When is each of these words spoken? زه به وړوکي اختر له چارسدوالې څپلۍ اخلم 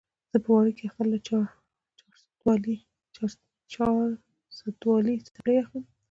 زه 0.31 0.37
به 0.43 0.49
وړوکي 0.53 0.83
اختر 0.87 1.05
له 1.13 1.19
چارسدوالې 3.73 5.15
څپلۍ 5.25 5.55
اخلم 5.63 5.83